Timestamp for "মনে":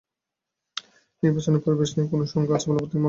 2.79-2.91